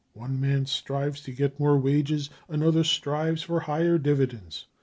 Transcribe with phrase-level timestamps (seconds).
[0.15, 4.65] One man strives to get more wages, another strives for higher dividends.